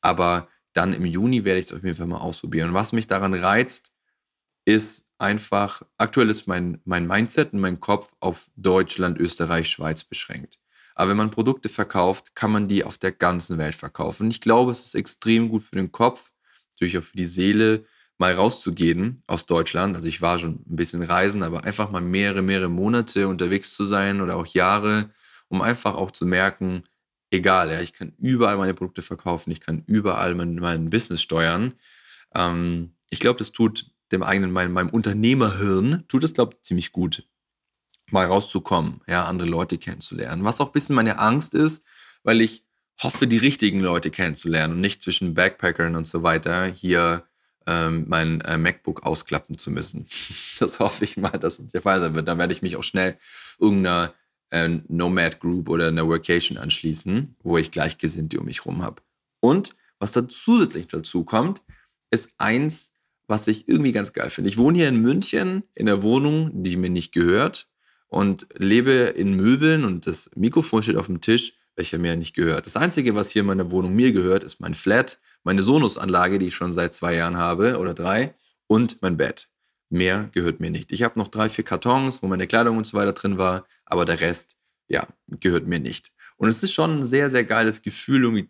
Aber 0.00 0.48
dann 0.72 0.92
im 0.92 1.04
Juni 1.04 1.44
werde 1.44 1.60
ich 1.60 1.66
es 1.66 1.72
auf 1.72 1.84
jeden 1.84 1.96
Fall 1.96 2.06
mal 2.06 2.18
ausprobieren. 2.18 2.70
Und 2.70 2.74
was 2.74 2.92
mich 2.92 3.06
daran 3.06 3.34
reizt, 3.34 3.92
ist 4.64 5.08
einfach, 5.18 5.82
aktuell 5.98 6.30
ist 6.30 6.46
mein, 6.46 6.80
mein 6.84 7.06
Mindset 7.06 7.52
und 7.52 7.60
mein 7.60 7.80
Kopf 7.80 8.12
auf 8.20 8.50
Deutschland, 8.56 9.18
Österreich, 9.18 9.68
Schweiz 9.68 10.04
beschränkt. 10.04 10.58
Aber 10.94 11.10
wenn 11.10 11.16
man 11.16 11.30
Produkte 11.30 11.68
verkauft, 11.68 12.34
kann 12.34 12.52
man 12.52 12.68
die 12.68 12.84
auf 12.84 12.98
der 12.98 13.12
ganzen 13.12 13.58
Welt 13.58 13.74
verkaufen. 13.74 14.30
Ich 14.30 14.40
glaube, 14.40 14.70
es 14.70 14.86
ist 14.86 14.94
extrem 14.94 15.48
gut 15.48 15.62
für 15.62 15.76
den 15.76 15.92
Kopf, 15.92 16.30
natürlich 16.72 16.98
auch 16.98 17.02
für 17.02 17.16
die 17.16 17.26
Seele, 17.26 17.84
mal 18.18 18.34
rauszugehen 18.34 19.20
aus 19.26 19.46
Deutschland. 19.46 19.96
Also 19.96 20.06
ich 20.08 20.22
war 20.22 20.38
schon 20.38 20.62
ein 20.66 20.76
bisschen 20.76 21.02
reisen, 21.02 21.42
aber 21.42 21.64
einfach 21.64 21.90
mal 21.90 22.00
mehrere, 22.00 22.42
mehrere 22.42 22.68
Monate 22.68 23.26
unterwegs 23.28 23.74
zu 23.74 23.86
sein 23.86 24.20
oder 24.20 24.36
auch 24.36 24.46
Jahre, 24.46 25.10
um 25.48 25.62
einfach 25.62 25.94
auch 25.94 26.12
zu 26.12 26.24
merken, 26.24 26.84
egal, 27.30 27.70
ja, 27.70 27.80
ich 27.80 27.92
kann 27.92 28.14
überall 28.18 28.56
meine 28.56 28.74
Produkte 28.74 29.02
verkaufen, 29.02 29.50
ich 29.50 29.60
kann 29.60 29.82
überall 29.86 30.34
mein, 30.36 30.54
mein 30.56 30.90
Business 30.90 31.22
steuern. 31.22 31.74
Ähm, 32.34 32.94
ich 33.10 33.18
glaube, 33.20 33.38
das 33.38 33.52
tut 33.52 33.90
dem 34.14 34.22
eigenen, 34.22 34.52
meinem, 34.52 34.72
meinem 34.72 34.88
Unternehmerhirn, 34.90 36.04
tut 36.08 36.24
es, 36.24 36.34
glaube 36.34 36.54
ich, 36.54 36.62
ziemlich 36.62 36.92
gut, 36.92 37.26
mal 38.10 38.26
rauszukommen, 38.26 39.00
ja, 39.06 39.24
andere 39.24 39.48
Leute 39.48 39.78
kennenzulernen. 39.78 40.44
Was 40.44 40.60
auch 40.60 40.68
ein 40.68 40.72
bisschen 40.72 40.94
meine 40.94 41.18
Angst 41.18 41.54
ist, 41.54 41.84
weil 42.22 42.40
ich 42.40 42.64
hoffe, 43.02 43.26
die 43.26 43.38
richtigen 43.38 43.80
Leute 43.80 44.10
kennenzulernen 44.10 44.74
und 44.74 44.80
nicht 44.80 45.02
zwischen 45.02 45.34
Backpackern 45.34 45.96
und 45.96 46.06
so 46.06 46.22
weiter 46.22 46.66
hier 46.66 47.24
ähm, 47.66 48.04
mein 48.08 48.40
äh, 48.42 48.56
MacBook 48.56 49.04
ausklappen 49.04 49.58
zu 49.58 49.70
müssen. 49.70 50.06
Das 50.60 50.78
hoffe 50.78 51.02
ich 51.02 51.16
mal, 51.16 51.30
dass 51.30 51.58
es 51.58 51.72
der 51.72 51.82
Fall 51.82 52.00
sein 52.00 52.14
wird. 52.14 52.28
Dann 52.28 52.38
werde 52.38 52.52
ich 52.52 52.62
mich 52.62 52.76
auch 52.76 52.84
schnell 52.84 53.18
irgendeiner 53.58 54.14
äh, 54.50 54.68
Nomad 54.86 55.40
Group 55.40 55.68
oder 55.68 55.88
einer 55.88 56.06
Workation 56.06 56.58
anschließen, 56.58 57.34
wo 57.42 57.58
ich 57.58 57.72
Gleichgesinnte 57.72 58.38
um 58.38 58.46
mich 58.46 58.64
herum 58.64 58.82
habe. 58.82 59.02
Und 59.40 59.74
was 59.98 60.12
da 60.12 60.28
zusätzlich 60.28 60.86
dazu 60.86 61.24
kommt, 61.24 61.62
ist 62.10 62.30
eins 62.38 62.92
was 63.34 63.48
ich 63.48 63.68
irgendwie 63.68 63.90
ganz 63.90 64.12
geil 64.12 64.30
finde. 64.30 64.48
Ich 64.48 64.58
wohne 64.58 64.78
hier 64.78 64.88
in 64.88 65.02
München 65.02 65.64
in 65.74 65.86
der 65.86 66.04
Wohnung, 66.04 66.62
die 66.62 66.76
mir 66.76 66.88
nicht 66.88 67.10
gehört 67.10 67.66
und 68.06 68.46
lebe 68.54 68.92
in 68.92 69.34
Möbeln 69.34 69.84
und 69.84 70.06
das 70.06 70.30
Mikrofon 70.36 70.84
steht 70.84 70.94
auf 70.94 71.06
dem 71.06 71.20
Tisch, 71.20 71.54
welcher 71.74 71.98
mir 71.98 72.14
nicht 72.14 72.36
gehört. 72.36 72.66
Das 72.66 72.76
Einzige, 72.76 73.16
was 73.16 73.30
hier 73.30 73.40
in 73.40 73.46
meiner 73.46 73.72
Wohnung 73.72 73.92
mir 73.92 74.12
gehört, 74.12 74.44
ist 74.44 74.60
mein 74.60 74.74
Flat, 74.74 75.18
meine 75.42 75.64
Sonos-Anlage, 75.64 76.38
die 76.38 76.46
ich 76.46 76.54
schon 76.54 76.70
seit 76.70 76.94
zwei 76.94 77.16
Jahren 77.16 77.36
habe 77.36 77.78
oder 77.80 77.92
drei 77.92 78.36
und 78.68 79.02
mein 79.02 79.16
Bett. 79.16 79.48
Mehr 79.90 80.28
gehört 80.30 80.60
mir 80.60 80.70
nicht. 80.70 80.92
Ich 80.92 81.02
habe 81.02 81.18
noch 81.18 81.26
drei, 81.26 81.48
vier 81.48 81.64
Kartons, 81.64 82.22
wo 82.22 82.28
meine 82.28 82.46
Kleidung 82.46 82.76
und 82.76 82.86
so 82.86 82.96
weiter 82.96 83.14
drin 83.14 83.36
war, 83.36 83.66
aber 83.84 84.04
der 84.04 84.20
Rest, 84.20 84.56
ja, 84.86 85.08
gehört 85.26 85.66
mir 85.66 85.80
nicht. 85.80 86.12
Und 86.36 86.48
es 86.48 86.62
ist 86.62 86.72
schon 86.72 87.00
ein 87.00 87.04
sehr, 87.04 87.30
sehr 87.30 87.42
geiles 87.42 87.82
Gefühl, 87.82 88.22
irgendwie 88.22 88.48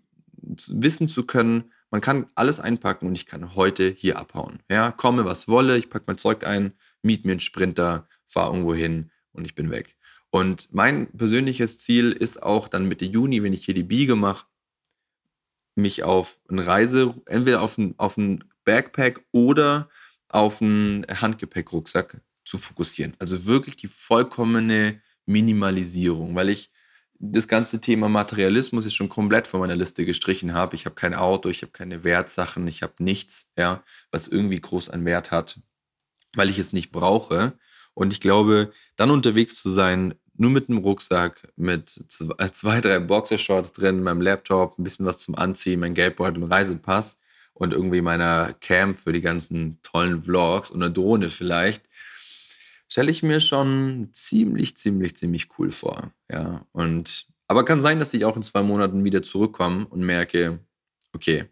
wissen 0.69 1.09
zu 1.09 1.25
können, 1.25 1.73
man 1.95 2.01
kann 2.01 2.27
alles 2.35 2.59
einpacken 2.59 3.07
und 3.07 3.15
ich 3.15 3.25
kann 3.25 3.55
heute 3.55 3.89
hier 3.89 4.19
abhauen. 4.19 4.59
Ja, 4.69 4.91
komme, 4.91 5.25
was 5.25 5.47
wolle, 5.47 5.79
ich 5.79 5.91
packe 5.91 6.07
mein 6.09 6.19
Zeug 6.19 6.45
ein, 6.45 6.73
miet 7.03 7.25
mir 7.25 7.31
einen 7.31 7.39
Sprinter, 7.39 8.09
fahre 8.27 8.51
irgendwo 8.51 8.75
hin 8.75 9.13
und 9.31 9.45
ich 9.45 9.55
bin 9.55 9.71
weg. 9.71 9.95
Und 10.31 10.75
mein 10.75 11.07
persönliches 11.13 11.79
Ziel 11.79 12.11
ist 12.11 12.43
auch 12.43 12.67
dann 12.67 12.89
Mitte 12.89 13.05
Juni, 13.05 13.45
wenn 13.45 13.53
ich 13.53 13.65
hier 13.65 13.75
die 13.75 13.85
Biege 13.85 14.17
mache, 14.17 14.47
mich 15.77 16.03
auf 16.03 16.41
eine 16.49 16.67
Reise, 16.67 17.15
entweder 17.27 17.63
auf 17.63 17.79
einen, 17.79 17.95
auf 17.97 18.19
Backpack 18.65 19.25
oder 19.31 19.89
auf 20.29 20.61
einen 20.61 21.07
Handgepäckrucksack 21.07 22.21
zu 22.45 22.59
fokussieren. 22.59 23.13
Also 23.21 23.47
wirklich 23.47 23.77
die 23.77 23.87
vollkommene 23.87 25.01
Minimalisierung, 25.27 26.35
weil 26.35 26.49
ich 26.49 26.73
das 27.19 27.49
ganze 27.49 27.81
Thema 27.81 28.09
Materialismus 28.09 28.87
ist 28.87 28.95
schon 28.95 29.09
komplett 29.09 29.47
von 29.47 29.61
meiner 29.61 29.77
Liste 29.77 30.05
gestrichen 30.05 30.53
habe. 30.53 30.75
Ich 30.75 30.85
habe 30.85 30.95
kein 30.95 31.15
Auto, 31.15 31.49
ich 31.49 31.63
habe 31.63 31.73
keine 31.73 32.05
Wertsachen, 32.05 32.67
ich 32.69 32.83
habe 32.83 32.95
nichts, 32.99 33.51
ja, 33.57 33.83
was 34.11 34.29
irgendwie 34.29 34.61
groß 34.61 34.91
an 34.91 35.05
Wert 35.05 35.31
hat, 35.31 35.61
weil 36.35 36.51
ich 36.51 36.59
es 36.59 36.73
nicht 36.73 36.93
brauche. 36.93 37.55
Und 37.95 38.13
ich 38.13 38.21
glaube, 38.21 38.73
dann 38.97 39.11
unterwegs 39.11 39.63
zu 39.63 39.71
sein, 39.71 40.15
nur 40.37 40.51
mit 40.51 40.69
einem 40.69 40.79
Rucksack, 40.79 41.53
mit 41.57 42.03
äh, 42.39 42.51
zwei, 42.51 42.81
drei 42.81 42.99
Boxershorts 42.99 43.73
drin, 43.73 44.03
meinem 44.03 44.21
Laptop, 44.21 44.79
ein 44.79 44.85
bisschen 44.85 45.07
was 45.07 45.19
zum 45.19 45.37
Anziehen, 45.37 45.81
mein 45.81 45.95
Geldbeutel 45.95 46.43
und 46.43 46.51
Reisepass 46.51 47.21
und 47.53 47.73
irgendwie 47.73 48.01
meiner 48.01 48.53
Camp 48.55 48.99
für 48.99 49.13
die 49.13 49.21
ganzen 49.21 49.79
tollen 49.83 50.23
Vlogs 50.23 50.71
und 50.71 50.83
eine 50.83 50.93
Drohne 50.93 51.31
vielleicht, 51.31 51.85
stelle 52.95 53.11
ich 53.11 53.25
mir 53.25 53.41
schon 53.41 54.11
ziemlich, 54.13 54.77
ziemlich, 54.77 55.17
ziemlich 55.17 55.49
cool 55.59 55.73
vor. 55.73 56.13
Ja, 56.31 56.65
und 56.71 57.27
aber 57.49 57.65
kann 57.65 57.81
sein, 57.81 57.99
dass 57.99 58.15
ich 58.15 58.25
auch 58.25 58.37
in 58.37 58.45
zwei 58.45 58.63
Monaten 58.63 59.03
wieder 59.03 59.21
zurückkomme 59.21 59.85
und 59.89 60.03
merke, 60.03 60.61
okay, 61.13 61.47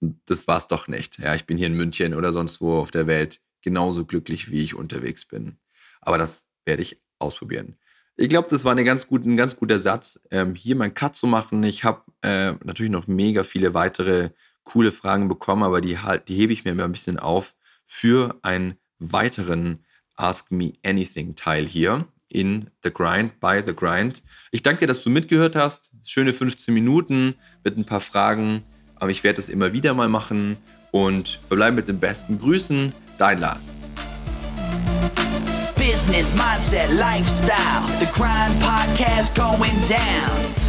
das 0.00 0.48
war's 0.48 0.68
doch 0.68 0.88
nicht. 0.88 1.18
Ja, 1.18 1.34
ich 1.34 1.44
bin 1.44 1.58
hier 1.58 1.66
in 1.66 1.74
München 1.74 2.14
oder 2.14 2.32
sonst 2.32 2.62
wo 2.62 2.78
auf 2.78 2.90
der 2.90 3.06
Welt 3.06 3.42
genauso 3.60 4.06
glücklich, 4.06 4.50
wie 4.50 4.62
ich 4.62 4.74
unterwegs 4.74 5.26
bin. 5.26 5.58
Aber 6.00 6.16
das 6.16 6.48
werde 6.64 6.80
ich 6.80 7.02
ausprobieren. 7.18 7.76
Ich 8.16 8.30
glaube, 8.30 8.48
das 8.48 8.64
war 8.64 8.72
eine 8.72 8.84
ganz 8.84 9.06
gut, 9.06 9.26
ein 9.26 9.36
ganz 9.36 9.56
guter 9.56 9.78
Satz, 9.78 10.22
ähm, 10.30 10.54
hier 10.54 10.74
mal 10.74 10.84
einen 10.84 10.94
Cut 10.94 11.14
zu 11.14 11.26
machen. 11.26 11.62
Ich 11.64 11.84
habe 11.84 12.02
äh, 12.22 12.52
natürlich 12.64 12.92
noch 12.92 13.06
mega 13.06 13.44
viele 13.44 13.74
weitere 13.74 14.30
coole 14.64 14.90
Fragen 14.90 15.28
bekommen, 15.28 15.64
aber 15.64 15.82
die, 15.82 15.98
die 16.28 16.34
hebe 16.34 16.54
ich 16.54 16.64
mir 16.64 16.70
immer 16.70 16.84
ein 16.84 16.92
bisschen 16.92 17.18
auf 17.18 17.56
für 17.84 18.38
einen 18.40 18.78
weiteren 18.98 19.84
Ask 20.16 20.50
Me 20.50 20.72
Anything 20.84 21.34
Teil 21.34 21.66
hier 21.66 22.06
in 22.28 22.70
The 22.82 22.92
Grind, 22.92 23.38
by 23.40 23.62
The 23.64 23.74
Grind. 23.74 24.22
Ich 24.50 24.62
danke 24.62 24.80
dir, 24.80 24.86
dass 24.86 25.02
du 25.02 25.10
mitgehört 25.10 25.56
hast. 25.56 25.90
Schöne 26.04 26.32
15 26.32 26.72
Minuten 26.72 27.34
mit 27.62 27.76
ein 27.76 27.84
paar 27.84 28.00
Fragen, 28.00 28.62
aber 28.96 29.10
ich 29.10 29.22
werde 29.24 29.40
es 29.40 29.48
immer 29.48 29.72
wieder 29.72 29.94
mal 29.94 30.08
machen 30.08 30.56
und 30.90 31.40
verbleiben 31.46 31.76
mit 31.76 31.88
den 31.88 32.00
besten 32.00 32.38
Grüßen. 32.38 32.92
Dein 33.18 33.40
Lars. 33.40 33.76
Business, 35.76 36.32
mindset, 36.34 36.90
lifestyle. 36.90 37.82
The 38.00 38.06
Grind 38.06 38.60
Podcast 38.60 39.34
going 39.34 39.74
down. 39.88 40.61